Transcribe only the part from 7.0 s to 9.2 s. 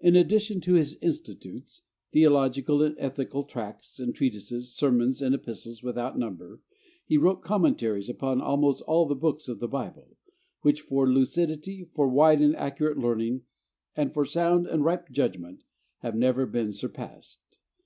he wrote commentaries upon almost all the